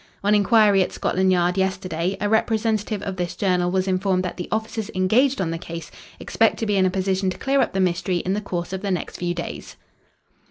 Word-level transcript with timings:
"On 0.23 0.33
inquiry 0.33 0.81
at 0.81 0.91
Scotland 0.91 1.31
Yard 1.31 1.59
yesterday, 1.59 2.17
a 2.19 2.27
representative 2.27 3.03
of 3.03 3.17
this 3.17 3.35
journal 3.35 3.69
was 3.69 3.87
informed 3.87 4.23
that 4.23 4.35
the 4.35 4.47
officers 4.51 4.89
engaged 4.95 5.39
on 5.39 5.51
the 5.51 5.59
case 5.59 5.91
expect 6.19 6.57
to 6.57 6.65
be 6.65 6.75
in 6.75 6.87
a 6.87 6.89
position 6.89 7.29
to 7.29 7.37
clear 7.37 7.61
up 7.61 7.73
the 7.73 7.79
mystery 7.79 8.17
in 8.17 8.33
the 8.33 8.41
course 8.41 8.73
of 8.73 8.81
the 8.81 8.89
next 8.89 9.17
few 9.17 9.35
days." 9.35 9.75